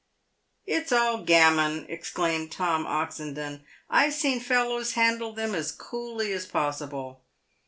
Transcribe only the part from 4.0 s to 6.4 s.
seen fellows handle them as coolly